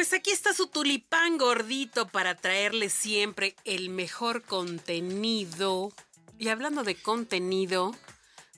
Pues 0.00 0.14
aquí 0.14 0.30
está 0.30 0.54
su 0.54 0.66
tulipán 0.66 1.36
gordito 1.36 2.08
para 2.08 2.34
traerle 2.34 2.88
siempre 2.88 3.54
el 3.66 3.90
mejor 3.90 4.40
contenido. 4.42 5.92
Y 6.38 6.48
hablando 6.48 6.84
de 6.84 6.94
contenido, 6.94 7.94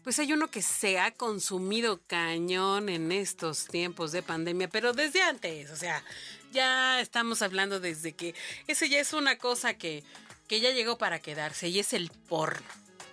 pues 0.04 0.20
hay 0.20 0.32
uno 0.32 0.52
que 0.52 0.62
se 0.62 1.00
ha 1.00 1.10
consumido 1.10 2.00
cañón 2.06 2.88
en 2.88 3.10
estos 3.10 3.66
tiempos 3.66 4.12
de 4.12 4.22
pandemia, 4.22 4.68
pero 4.68 4.92
desde 4.92 5.20
antes, 5.20 5.72
o 5.72 5.76
sea, 5.76 6.04
ya 6.52 7.00
estamos 7.00 7.42
hablando 7.42 7.80
desde 7.80 8.12
que 8.12 8.36
eso 8.68 8.84
ya 8.84 9.00
es 9.00 9.12
una 9.12 9.36
cosa 9.36 9.74
que, 9.74 10.04
que 10.46 10.60
ya 10.60 10.70
llegó 10.70 10.96
para 10.96 11.18
quedarse 11.18 11.66
y 11.66 11.80
es 11.80 11.92
el 11.92 12.12
porno, 12.28 12.68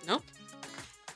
¿no? 0.06 0.22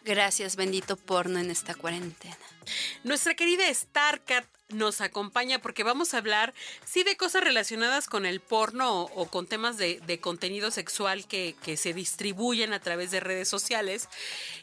Gracias, 0.05 0.57
bendito 0.57 0.97
porno 0.97 1.39
en 1.39 1.53
esta 1.53 1.77
cuarentena. 1.77 2.54
Nuestra 3.03 3.35
querida 3.35 3.73
Starcat 3.73 4.45
nos 4.71 5.01
acompaña 5.01 5.61
porque 5.61 5.85
vamos 5.85 6.15
a 6.15 6.19
hablar, 6.19 6.55
sí, 6.85 7.05
de 7.05 7.17
cosas 7.17 7.45
relacionadas 7.45 8.07
con 8.09 8.27
el 8.27 8.41
porno 8.41 9.03
o, 9.03 9.27
con 9.27 9.47
temas 9.47 9.77
de, 9.77 10.19
contenido 10.21 10.71
sexual 10.71 11.27
que, 11.27 11.55
se 11.77 11.93
distribuyen 11.93 12.73
a 12.73 12.81
través 12.81 13.11
de 13.11 13.21
redes 13.21 13.49
sociales. 13.49 14.09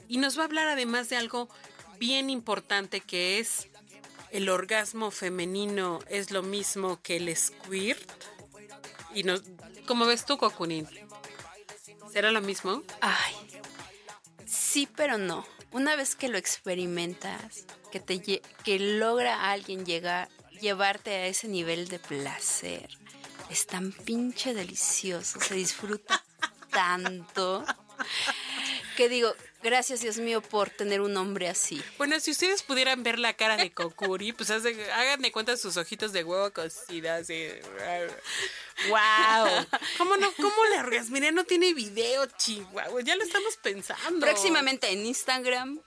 Y 0.08 0.18
nos 0.18 0.38
va 0.38 0.44
a 0.44 0.46
hablar 0.46 0.68
además 0.68 1.10
de 1.10 1.18
algo 1.18 1.50
bien 2.00 2.30
importante 2.30 3.02
que 3.02 3.40
es 3.40 3.68
el 4.32 4.50
orgasmo 4.50 5.12
femenino 5.12 6.00
es 6.10 6.32
lo 6.32 6.42
mismo 6.42 7.02
que 7.02 7.18
el 7.18 7.36
squirt. 7.36 8.10
Y 9.14 9.24
nos, 9.24 9.44
¿Cómo 9.86 10.06
ves 10.06 10.26
tú, 10.26 10.38
Cocunín? 10.38 10.88
¿Será 12.14 12.32
lo 12.32 12.42
mismo? 12.42 12.84
Ay, 13.02 13.36
sí, 14.46 14.88
pero 14.96 15.18
no. 15.18 15.46
Una 15.72 15.96
vez 15.96 16.16
que 16.16 16.30
lo 16.30 16.38
experimentas, 16.38 17.66
que 17.92 18.00
te 18.00 18.22
que 18.22 18.80
logra 18.80 19.36
a 19.36 19.52
alguien 19.52 19.86
llegar 19.86 20.30
llevarte 20.62 21.10
a 21.10 21.28
ese 21.28 21.48
nivel 21.48 21.88
de 21.88 22.00
placer, 22.00 22.88
es 23.50 23.66
tan 23.66 23.92
pinche 23.92 24.54
delicioso, 24.54 25.42
se 25.42 25.56
disfruta 25.56 26.24
tanto 26.72 27.66
que 28.96 29.10
digo, 29.10 29.34
gracias 29.64 30.02
Dios 30.02 30.18
mío 30.18 30.42
por 30.42 30.70
tener 30.70 31.02
un 31.02 31.16
hombre 31.18 31.50
así. 31.50 31.82
Bueno, 31.98 32.20
si 32.20 32.32
ustedes 32.32 32.62
pudieran 32.62 33.04
ver 33.04 33.20
la 33.20 33.34
cara 33.34 33.58
de 33.58 33.72
Kokuri, 33.72 34.34
pues 34.34 34.52
hagan 34.52 35.22
de 35.22 35.32
cuenta 35.32 35.58
sus 35.58 35.78
ojitos 35.78 36.14
de 36.14 36.24
huevo 36.24 36.52
cocidas. 36.52 37.28
¡Wow! 38.90 39.68
¿Cómo 39.98 40.18
no? 40.18 40.32
¿Cómo 40.34 40.66
la 40.74 40.82
orgasmería 40.82 41.32
no 41.32 41.44
tiene 41.46 41.74
video, 41.74 42.26
chihuahua? 42.38 43.02
Ya 43.02 43.16
lo 43.16 43.24
estamos 43.24 43.58
pensando. 43.58 44.20
Próximamente 44.20 44.92
en 44.92 45.06
Instagram. 45.06 45.80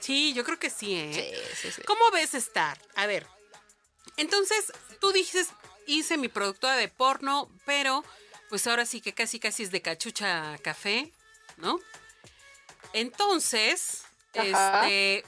Sí, 0.00 0.32
yo 0.34 0.44
creo 0.44 0.58
que 0.58 0.70
sí, 0.70 0.94
¿eh? 0.94 1.12
Sí, 1.12 1.68
sí, 1.68 1.72
sí. 1.72 1.82
¿Cómo 1.82 2.10
ves 2.10 2.34
estar? 2.34 2.78
A 2.94 3.06
ver. 3.06 3.26
Entonces, 4.16 4.72
tú 5.00 5.12
dices, 5.12 5.48
hice 5.86 6.16
mi 6.16 6.28
productora 6.28 6.76
de 6.76 6.88
porno, 6.88 7.50
pero 7.64 8.04
pues 8.48 8.66
ahora 8.66 8.86
sí 8.86 9.00
que 9.00 9.12
casi 9.12 9.40
casi 9.40 9.64
es 9.64 9.70
de 9.70 9.82
cachucha 9.82 10.56
café, 10.62 11.12
¿no? 11.56 11.80
Entonces, 12.92 14.02
Ajá. 14.34 14.86
este 14.86 15.24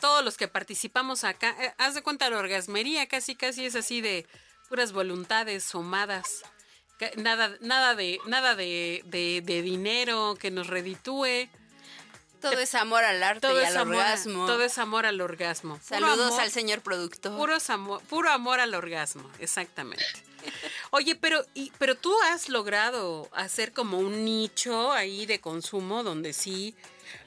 todos 0.00 0.24
los 0.24 0.36
que 0.36 0.48
participamos 0.48 1.24
acá, 1.24 1.56
eh, 1.60 1.74
haz 1.78 1.94
de 1.94 2.02
cuenta 2.02 2.28
la 2.30 2.38
orgasmería, 2.38 3.06
casi 3.06 3.34
casi 3.34 3.66
es 3.66 3.74
así 3.74 4.00
de 4.00 4.26
puras 4.68 4.92
voluntades 4.92 5.64
somadas. 5.64 6.42
Nada, 7.16 7.56
nada 7.60 7.94
de, 7.94 8.18
nada 8.26 8.54
de, 8.54 9.02
de, 9.06 9.42
de 9.44 9.62
dinero 9.62 10.36
que 10.38 10.50
nos 10.50 10.66
reditúe. 10.66 11.48
Todo 12.40 12.58
es 12.58 12.74
amor 12.74 13.04
al 13.04 13.22
arte 13.22 13.40
todo 13.40 13.60
y 13.60 13.64
es 13.64 13.70
al 13.70 13.78
amor, 13.78 13.96
orgasmo. 13.96 14.46
Todo 14.46 14.64
es 14.64 14.78
amor 14.78 15.06
al 15.06 15.20
orgasmo. 15.20 15.78
Saludos 15.82 16.32
amor, 16.32 16.40
al 16.40 16.50
señor 16.50 16.80
productor. 16.82 17.36
Puro 17.36 17.56
amor, 17.68 18.02
puro 18.04 18.30
amor 18.30 18.60
al 18.60 18.74
orgasmo, 18.74 19.30
exactamente. 19.38 20.04
Oye, 20.90 21.16
pero, 21.16 21.44
y, 21.54 21.72
pero 21.78 21.96
tú 21.96 22.14
has 22.30 22.48
logrado 22.48 23.28
hacer 23.32 23.72
como 23.72 23.98
un 23.98 24.24
nicho 24.24 24.92
ahí 24.92 25.26
de 25.26 25.40
consumo 25.40 26.02
donde 26.02 26.32
sí 26.32 26.74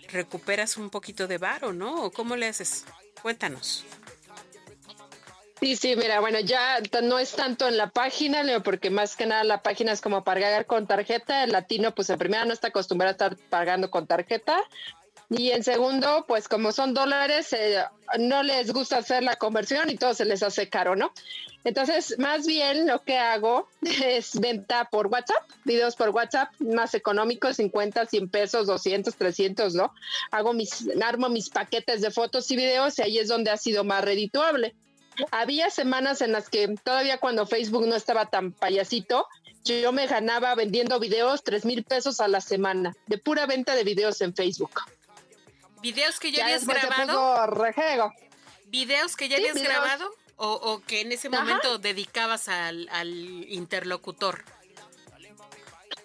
recuperas 0.09 0.77
un 0.77 0.89
poquito 0.89 1.27
de 1.27 1.37
varo, 1.37 1.73
¿no? 1.73 2.03
¿O 2.03 2.11
cómo 2.11 2.35
le 2.35 2.47
haces? 2.47 2.85
Cuéntanos. 3.21 3.85
Sí, 5.59 5.75
sí, 5.75 5.95
mira, 5.97 6.21
bueno, 6.21 6.39
ya 6.39 6.79
no 7.03 7.19
es 7.19 7.33
tanto 7.33 7.67
en 7.67 7.75
la 7.75 7.89
página, 7.89 8.43
porque 8.63 8.89
más 8.89 9.17
que 9.17 9.25
nada 9.25 9.43
la 9.43 9.61
página 9.61 9.91
es 9.91 9.99
como 9.99 10.23
pagar 10.23 10.65
con 10.65 10.87
tarjeta. 10.87 11.43
El 11.43 11.51
latino, 11.51 11.93
pues 11.93 12.09
en 12.09 12.17
primera 12.17 12.45
no 12.45 12.53
está 12.53 12.69
acostumbrado 12.69 13.09
a 13.09 13.11
estar 13.11 13.35
pagando 13.49 13.91
con 13.91 14.07
tarjeta. 14.07 14.57
Y 15.29 15.51
en 15.51 15.63
segundo, 15.63 16.25
pues 16.27 16.47
como 16.47 16.71
son 16.71 16.93
dólares, 16.93 17.53
eh, 17.53 17.83
no 18.17 18.41
les 18.41 18.73
gusta 18.73 18.97
hacer 18.97 19.21
la 19.21 19.35
conversión 19.35 19.89
y 19.89 19.95
todo 19.95 20.15
se 20.15 20.25
les 20.25 20.41
hace 20.41 20.69
caro, 20.69 20.95
¿no? 20.95 21.11
Entonces, 21.65 22.17
más 22.17 22.47
bien 22.47 22.87
lo 22.87 23.03
que 23.03 23.17
hago 23.17 23.67
es 23.81 24.39
venta 24.39 24.85
por 24.85 25.07
WhatsApp, 25.07 25.43
videos 25.65 25.95
por 25.95 26.09
WhatsApp, 26.09 26.49
más 26.59 26.95
económicos, 26.95 27.57
50, 27.57 28.07
100 28.07 28.29
pesos, 28.29 28.65
200, 28.65 29.13
300, 29.13 29.75
¿no? 29.75 29.93
Hago 30.31 30.53
mis, 30.53 30.87
armo 31.03 31.29
mis 31.29 31.49
paquetes 31.49 32.01
de 32.01 32.11
fotos 32.11 32.49
y 32.49 32.55
videos 32.55 32.97
y 32.97 33.01
ahí 33.03 33.17
es 33.19 33.27
donde 33.27 33.51
ha 33.51 33.57
sido 33.57 33.83
más 33.83 34.03
redituable. 34.03 34.73
Había 35.31 35.69
semanas 35.69 36.21
en 36.21 36.31
las 36.31 36.49
que 36.49 36.67
todavía 36.83 37.17
cuando 37.17 37.45
Facebook 37.45 37.87
no 37.87 37.95
estaba 37.95 38.27
tan 38.27 38.51
payasito, 38.51 39.27
yo 39.63 39.91
me 39.91 40.07
ganaba 40.07 40.55
vendiendo 40.55 40.99
videos 40.99 41.43
3 41.43 41.65
mil 41.65 41.83
pesos 41.83 42.19
a 42.19 42.27
la 42.27 42.41
semana, 42.41 42.95
de 43.07 43.17
pura 43.17 43.45
venta 43.45 43.75
de 43.75 43.83
videos 43.83 44.21
en 44.21 44.33
Facebook. 44.33 44.81
¿Videos 45.81 46.19
que 46.19 46.31
ya, 46.31 46.39
ya 46.39 46.45
habías 46.45 46.65
grabado? 46.65 47.45
¿Videos 48.67 49.15
que 49.15 49.29
ya 49.29 49.37
sí, 49.37 49.43
habías 49.43 49.55
videos. 49.55 49.73
grabado? 49.73 50.11
O, 50.37 50.51
o, 50.53 50.81
que 50.81 51.01
en 51.01 51.11
ese 51.11 51.29
momento 51.29 51.79
dedicabas 51.79 52.47
al, 52.47 52.87
al 52.91 53.09
interlocutor? 53.49 54.43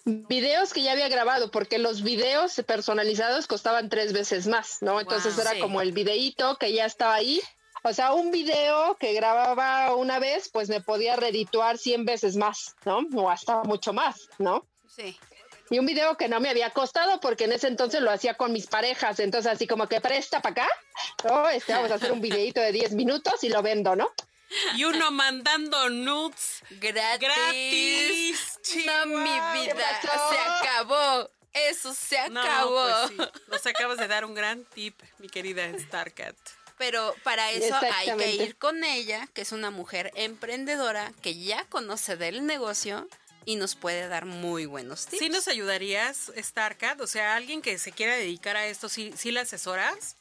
videos 0.05 0.73
que 0.73 0.83
ya 0.83 0.93
había 0.93 1.09
grabado, 1.09 1.51
porque 1.51 1.79
los 1.79 2.03
videos 2.03 2.63
personalizados 2.67 3.47
costaban 3.47 3.89
tres 3.89 4.13
veces 4.13 4.47
más, 4.47 4.83
¿no? 4.83 5.01
Entonces 5.01 5.35
wow, 5.35 5.43
era 5.43 5.53
sí. 5.53 5.61
como 5.61 5.81
el 5.81 5.93
videíto 5.93 6.57
que 6.57 6.73
ya 6.73 6.85
estaba 6.85 7.15
ahí. 7.15 7.41
O 7.87 7.93
sea, 7.93 8.15
un 8.15 8.31
video 8.31 8.97
que 8.97 9.13
grababa 9.13 9.95
una 9.95 10.19
vez, 10.19 10.49
pues 10.49 10.71
me 10.71 10.81
podía 10.81 11.17
redituar 11.17 11.77
100 11.77 12.07
veces 12.07 12.35
más, 12.35 12.75
¿no? 12.87 13.07
O 13.15 13.29
hasta 13.29 13.63
mucho 13.63 13.93
más, 13.93 14.31
¿no? 14.39 14.67
Sí. 14.89 15.19
Y 15.69 15.79
un 15.79 15.85
video 15.85 16.17
que 16.17 16.27
no 16.27 16.41
me 16.41 16.49
había 16.49 16.71
costado 16.71 17.21
porque 17.21 17.45
en 17.45 17.53
ese 17.53 17.69
entonces 17.69 18.01
lo 18.01 18.11
hacía 18.11 18.39
con 18.39 18.53
mis 18.53 18.69
parejas, 18.69 19.21
entonces 19.21 19.53
así 19.53 19.67
como 19.67 19.87
que 19.87 20.01
presta 20.01 20.41
para 20.41 20.63
acá, 20.65 20.69
¿no? 21.25 21.47
Este, 21.51 21.75
vamos 21.75 21.91
a 21.91 21.97
hacer 21.97 22.11
un 22.11 22.23
videito 22.23 22.59
de 22.63 22.73
10 22.73 22.93
minutos 22.93 23.45
y 23.45 23.51
lo 23.51 23.61
vendo, 23.61 23.95
¿no? 23.95 24.11
Y 24.77 24.85
uno 24.85 25.11
mandando 25.11 25.91
nudes 25.91 26.63
gratis. 26.71 27.21
gratis. 27.21 28.61
No, 28.87 29.07
mi 29.07 29.31
vida, 29.61 30.01
se 30.01 30.39
acabó. 30.39 31.29
Eso 31.53 31.93
se 31.93 32.19
acabó. 32.19 32.89
No, 32.89 33.09
pues 33.09 33.29
sí. 33.29 33.41
Nos 33.49 33.67
acabas 33.67 33.99
de 33.99 34.09
dar 34.09 34.25
un 34.25 34.35
gran 34.35 34.65
tip, 34.65 34.99
mi 35.19 35.29
querida 35.29 35.71
Starcat. 35.79 36.35
Pero 36.77 37.15
para 37.23 37.51
eso 37.53 37.75
hay 37.77 38.17
que 38.17 38.33
ir 38.33 38.57
con 38.57 38.83
ella, 38.83 39.29
que 39.33 39.43
es 39.43 39.53
una 39.53 39.71
mujer 39.71 40.11
emprendedora 40.15 41.13
que 41.23 41.37
ya 41.37 41.65
conoce 41.67 42.17
del 42.17 42.47
negocio 42.47 43.09
y 43.45 43.57
nos 43.57 43.75
puede 43.75 44.09
dar 44.09 44.25
muy 44.25 44.67
buenos 44.67 45.07
tips. 45.07 45.19
¿Sí 45.19 45.29
nos 45.29 45.49
ayudarías, 45.49 46.33
Starcat? 46.37 47.01
O 47.01 47.07
sea, 47.07 47.37
alguien 47.37 47.63
que 47.63 47.79
se 47.79 47.93
quiera 47.93 48.17
dedicar 48.17 48.57
a 48.57 48.67
esto, 48.67 48.89
¿sí, 48.89 49.13
sí 49.17 49.31
la 49.31 49.43
asesoras? 49.43 50.17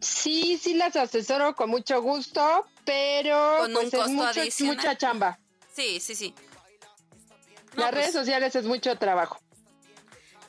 Sí, 0.00 0.58
sí 0.62 0.74
las 0.74 0.96
asesoro 0.96 1.54
con 1.54 1.70
mucho 1.70 2.02
gusto, 2.02 2.66
pero 2.84 3.58
con 3.60 3.72
pues 3.72 3.84
un 3.84 3.90
costo 3.90 4.04
es 4.04 4.10
mucho, 4.10 4.40
adicional. 4.40 4.76
mucha 4.76 4.98
chamba. 4.98 5.38
Sí, 5.74 5.98
sí, 6.00 6.14
sí. 6.14 6.34
No, 7.74 7.82
Las 7.82 7.90
pues, 7.90 7.94
redes 7.94 8.12
sociales 8.12 8.54
es 8.54 8.64
mucho 8.64 8.96
trabajo. 8.98 9.40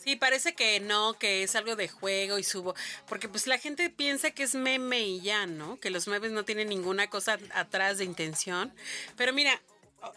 Sí, 0.06 0.16
parece 0.16 0.54
que 0.54 0.80
no, 0.80 1.16
que 1.16 1.42
es 1.42 1.56
algo 1.56 1.75
de 1.75 1.88
juego 1.90 2.38
y 2.38 2.44
subo, 2.44 2.75
porque 3.07 3.28
pues 3.28 3.48
la 3.48 3.57
gente 3.57 3.90
piensa 3.90 4.30
que 4.30 4.44
es 4.44 4.54
meme 4.54 5.02
y 5.02 5.19
ya, 5.22 5.48
¿no? 5.48 5.80
Que 5.80 5.90
los 5.90 6.07
memes 6.07 6.31
no 6.31 6.46
tienen 6.46 6.69
ninguna 6.69 7.10
cosa 7.10 7.40
atrás 7.56 7.98
de 7.98 8.04
intención. 8.06 8.72
Pero 9.18 9.34
mira, 9.34 9.60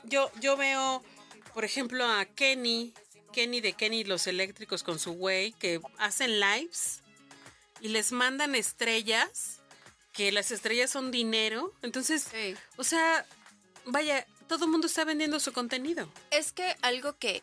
yo, 0.05 0.31
yo 0.41 0.59
veo, 0.59 1.03
por 1.55 1.65
ejemplo, 1.65 2.05
a 2.05 2.27
Kenny, 2.27 2.93
Kenny 3.33 3.63
de 3.63 3.73
Kenny 3.73 4.05
los 4.05 4.27
eléctricos 4.27 4.83
con 4.83 4.99
su 4.99 5.13
güey, 5.13 5.53
que 5.53 5.81
hacen 5.97 6.39
lives 6.39 7.01
y 7.81 7.89
les 7.89 8.13
mandan 8.13 8.55
estrellas, 8.55 9.61
que 10.13 10.33
las 10.33 10.51
estrellas 10.51 10.91
son 10.91 11.11
dinero. 11.11 11.73
Entonces, 11.81 12.27
Sí. 12.31 12.55
o 12.77 12.85
sea, 12.85 13.25
vaya, 13.87 14.27
todo 14.49 14.67
el 14.67 14.71
mundo 14.71 14.87
está 14.87 15.05
vendiendo 15.05 15.41
su 15.41 15.53
contenido. 15.55 16.13
Es 16.31 16.53
que 16.53 16.77
algo 16.83 17.17
que 17.19 17.43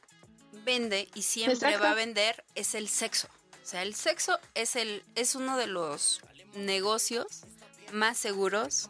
vende 0.63 1.09
y 1.15 1.21
siempre 1.21 1.53
Exacto. 1.55 1.83
va 1.83 1.91
a 1.91 1.95
vender 1.95 2.43
es 2.55 2.75
el 2.75 2.87
sexo. 2.89 3.27
O 3.63 3.67
sea, 3.67 3.81
el 3.81 3.95
sexo 3.95 4.39
es 4.53 4.75
el 4.75 5.03
es 5.15 5.35
uno 5.35 5.57
de 5.57 5.67
los 5.67 6.21
negocios 6.55 7.41
más 7.91 8.17
seguros 8.17 8.89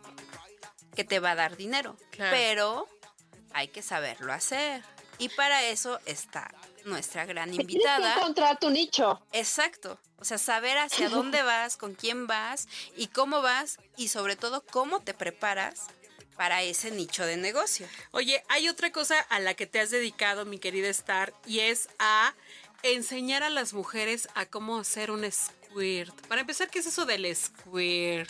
que 0.95 1.03
te 1.03 1.19
va 1.19 1.31
a 1.31 1.35
dar 1.35 1.57
dinero. 1.57 1.97
Claro. 2.11 2.31
Pero 2.35 2.87
hay 3.53 3.67
que 3.69 3.81
saberlo 3.81 4.33
hacer. 4.33 4.83
Y 5.17 5.29
para 5.29 5.63
eso 5.63 5.99
está 6.05 6.53
nuestra 6.83 7.25
gran 7.25 7.49
Tienes 7.49 7.67
que 7.67 7.73
invitada. 7.73 8.15
encontrar 8.15 8.59
tu 8.59 8.69
nicho. 8.69 9.21
Exacto. 9.31 9.99
O 10.17 10.25
sea, 10.25 10.37
saber 10.37 10.77
hacia 10.77 11.09
dónde 11.09 11.41
vas, 11.41 11.77
con 11.77 11.93
quién 11.93 12.27
vas 12.27 12.67
y 12.95 13.07
cómo 13.07 13.41
vas 13.41 13.77
y 13.97 14.09
sobre 14.09 14.35
todo 14.35 14.61
cómo 14.65 14.99
te 15.01 15.13
preparas 15.13 15.87
para 16.35 16.61
ese 16.63 16.91
nicho 16.91 17.25
de 17.25 17.37
negocio. 17.37 17.87
Oye, 18.11 18.43
hay 18.49 18.69
otra 18.69 18.91
cosa 18.91 19.19
a 19.29 19.39
la 19.39 19.53
que 19.53 19.65
te 19.65 19.79
has 19.79 19.89
dedicado, 19.89 20.45
mi 20.45 20.59
querida 20.59 20.89
Star, 20.89 21.33
y 21.45 21.61
es 21.61 21.89
a 21.99 22.33
enseñar 22.83 23.43
a 23.43 23.49
las 23.49 23.73
mujeres 23.73 24.27
a 24.35 24.45
cómo 24.45 24.77
hacer 24.77 25.11
un 25.11 25.29
squirt. 25.31 26.13
Para 26.27 26.41
empezar, 26.41 26.69
¿qué 26.69 26.79
es 26.79 26.85
eso 26.85 27.05
del 27.05 27.33
squirt? 27.35 28.29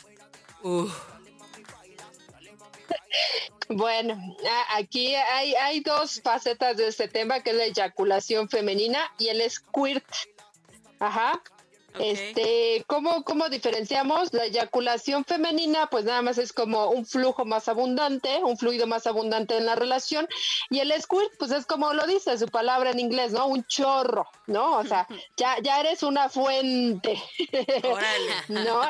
Uf. 0.62 0.94
Bueno, 3.70 4.36
aquí 4.70 5.16
hay, 5.16 5.56
hay 5.56 5.80
dos 5.80 6.22
facetas 6.22 6.78
de 6.78 6.88
este 6.88 7.08
tema, 7.08 7.42
que 7.42 7.50
es 7.50 7.56
la 7.56 7.66
eyaculación 7.66 8.50
femenina 8.50 9.00
y 9.18 9.30
el 9.30 9.50
squirt. 9.50 10.06
Ajá. 11.00 11.42
Este, 12.00 12.84
¿cómo, 12.88 13.24
¿cómo 13.24 13.50
diferenciamos? 13.50 14.34
La 14.34 14.46
eyaculación 14.46 15.26
femenina, 15.26 15.88
pues 15.90 16.06
nada 16.06 16.22
más 16.22 16.38
es 16.38 16.54
como 16.54 16.90
un 16.90 17.06
flujo 17.06 17.46
más 17.46 17.68
abundante, 17.68 18.42
un 18.44 18.58
fluido 18.58 18.88
más 18.88 19.08
abundante 19.08 19.58
en 19.58 19.66
la 19.66 19.76
relación. 19.76 20.28
Y 20.70 20.80
el 20.80 20.94
squirt, 21.02 21.32
pues 21.38 21.52
es 21.52 21.66
como 21.66 21.94
lo 21.94 22.06
dice 22.08 22.38
su 22.38 22.48
palabra 22.48 22.92
en 22.92 23.00
inglés, 23.00 23.32
¿no? 23.32 23.48
Un 23.48 23.64
chorro, 23.66 24.28
¿no? 24.48 24.78
O 24.78 24.84
sea, 24.84 25.08
ya, 25.38 25.58
ya 25.62 25.80
eres 25.80 26.04
una 26.04 26.30
fuente, 26.30 27.22
Órale. 27.84 28.34
¿no? 28.48 28.82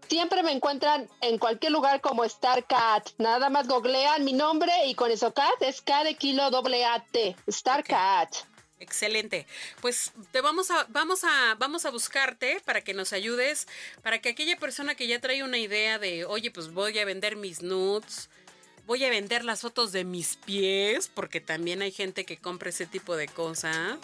Siempre 0.09 0.43
me 0.43 0.53
encuentran 0.53 1.09
en 1.23 1.39
cualquier 1.39 1.73
lugar 1.73 2.01
como 2.01 2.29
StarCat. 2.29 3.11
Nada 3.19 3.51
más 3.51 3.67
googlean 3.67 4.25
mi 4.25 4.33
nombre 4.33 4.73
y 4.87 4.95
con 4.95 5.11
eso 5.11 5.35
Cat 5.35 5.61
es 5.61 5.83
K 5.83 6.05
de 6.05 6.15
kilo 6.15 6.51
doble 6.51 6.85
A 6.85 7.05
T. 7.11 7.35
StarCat. 7.51 8.33
Excelente. 8.79 9.47
Pues 9.81 10.13
te 10.31 10.41
vamos 10.41 10.71
a, 10.71 10.87
vamos 10.91 11.25
a, 11.25 11.57
vamos 11.59 11.87
a 11.87 11.91
buscarte 11.91 12.61
para 12.65 12.83
que 12.83 12.93
nos 12.93 13.13
ayudes, 13.13 13.67
para 14.03 14.21
que 14.21 14.29
aquella 14.29 14.59
persona 14.59 14.95
que 14.95 15.07
ya 15.07 15.21
trae 15.21 15.43
una 15.43 15.59
idea 15.59 15.99
de, 15.99 16.27
oye, 16.27 16.51
pues 16.51 16.73
voy 16.73 16.99
a 16.99 17.05
vender 17.05 17.37
mis 17.37 17.63
nudes, 17.63 18.29
voy 18.87 19.05
a 19.05 19.11
vender 19.11 19.45
las 19.45 19.61
fotos 19.61 19.93
de 19.93 20.05
mis 20.05 20.37
pies, 20.37 21.11
porque 21.13 21.41
también 21.41 21.83
hay 21.83 21.93
gente 21.93 22.25
que 22.25 22.37
compra 22.37 22.71
ese 22.71 22.87
tipo 22.87 23.17
de 23.17 23.29
cosas, 23.29 23.99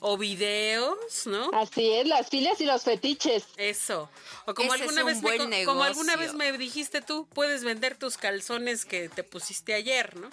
o 0.00 0.16
videos, 0.16 1.26
¿no? 1.26 1.50
Así 1.52 1.92
es, 1.92 2.06
las 2.06 2.28
filias 2.28 2.60
y 2.60 2.64
los 2.64 2.82
fetiches. 2.82 3.44
Eso. 3.56 4.08
O 4.46 4.54
como 4.54 4.74
Ese 4.74 4.84
alguna 4.84 5.02
un 5.02 5.06
vez 5.06 5.48
me 5.48 5.64
como 5.64 5.82
alguna 5.82 6.16
vez 6.16 6.34
me 6.34 6.52
dijiste 6.56 7.00
tú, 7.00 7.26
puedes 7.34 7.64
vender 7.64 7.96
tus 7.96 8.16
calzones 8.16 8.84
que 8.84 9.08
te 9.08 9.24
pusiste 9.24 9.74
ayer, 9.74 10.16
¿no? 10.16 10.30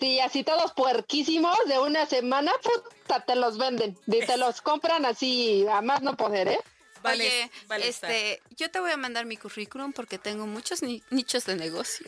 Sí, 0.00 0.18
así 0.18 0.42
todos 0.42 0.72
puerquísimos 0.72 1.56
de 1.68 1.78
una 1.78 2.06
semana, 2.06 2.50
puta, 2.60 3.24
te 3.24 3.36
los 3.36 3.56
venden. 3.56 3.96
Y 4.08 4.18
te 4.26 4.36
los 4.36 4.60
compran 4.60 5.04
así, 5.04 5.64
a 5.70 5.80
más 5.80 6.02
no 6.02 6.16
poder, 6.16 6.48
¿eh? 6.48 6.58
Vale, 7.02 7.24
Oye, 7.26 7.50
vale 7.66 7.88
estar. 7.88 8.10
este, 8.10 8.42
yo 8.56 8.70
te 8.70 8.78
voy 8.80 8.90
a 8.92 8.96
mandar 8.96 9.24
mi 9.26 9.36
currículum 9.36 9.92
porque 9.92 10.18
tengo 10.18 10.46
muchos 10.46 10.82
ni- 10.82 11.02
nichos 11.10 11.44
de 11.46 11.56
negocio. 11.56 12.06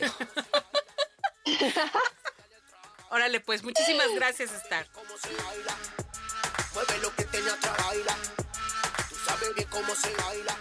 Órale, 3.09 3.39
pues 3.39 3.63
muchísimas 3.63 4.07
gracias, 4.15 4.51
Star. 4.51 4.87
cómo 4.91 5.17
se 5.17 5.29
baila. 5.29 5.75
Mueve 6.73 6.97
lo 7.01 7.15
que 7.15 7.23
atrás, 7.53 7.77
baila. 7.85 8.17
Tú 9.09 9.15
sabes 9.25 9.55
bien 9.55 9.67
cómo 9.69 9.95
se 9.95 10.13
baila. 10.15 10.57